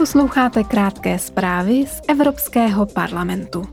[0.00, 3.66] Posloucháte krátké zprávy z Evropského parlamentu.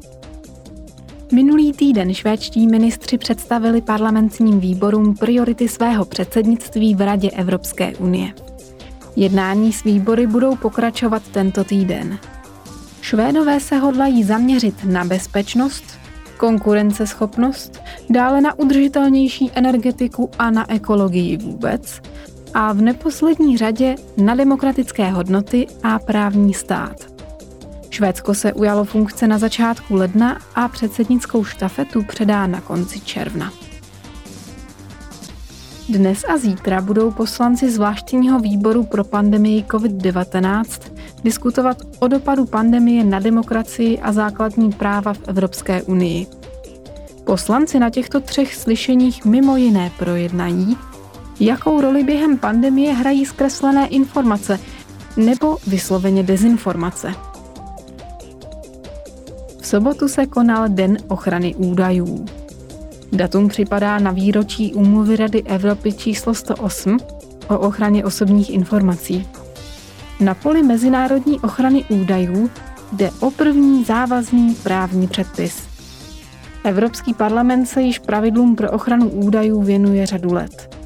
[1.34, 8.34] Minulý týden švédští ministři představili parlamentním výborům priority svého předsednictví v Radě Evropské unie.
[9.16, 12.20] Jednání s výbory budou pokračovat tento týden.
[13.02, 15.84] Švédové se hodlají zaměřit na bezpečnost,
[16.38, 22.02] konkurenceschopnost, dále na udržitelnější energetiku a na ekologii vůbec
[22.60, 26.96] a v neposlední řadě na demokratické hodnoty a právní stát.
[27.90, 33.52] Švédsko se ujalo funkce na začátku ledna a předsednickou štafetu předá na konci června.
[35.90, 40.92] Dnes a zítra budou poslanci zvláštního výboru pro pandemii COVID-19
[41.24, 46.28] diskutovat o dopadu pandemie na demokracii a základní práva v Evropské unii.
[47.24, 50.78] Poslanci na těchto třech slyšeních mimo jiné projednají,
[51.40, 54.60] jakou roli během pandemie hrají zkreslené informace
[55.18, 57.14] nebo vysloveně dezinformace.
[59.62, 62.26] V sobotu se konal Den ochrany údajů.
[63.12, 66.98] Datum připadá na výročí úmluvy Rady Evropy číslo 108
[67.48, 69.28] o ochraně osobních informací.
[70.20, 72.50] Na poli mezinárodní ochrany údajů
[72.92, 75.68] jde o první závazný právní předpis.
[76.64, 80.77] Evropský parlament se již pravidlům pro ochranu údajů věnuje řadu let.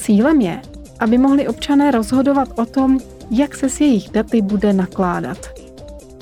[0.00, 0.62] Cílem je,
[1.00, 2.98] aby mohli občané rozhodovat o tom,
[3.30, 5.38] jak se s jejich daty bude nakládat.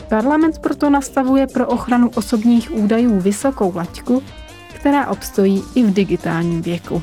[0.08, 4.22] Parlament proto nastavuje pro ochranu osobních údajů vysokou laťku,
[4.74, 7.02] která obstojí i v digitálním věku.